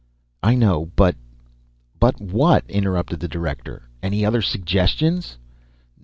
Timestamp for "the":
3.19-3.27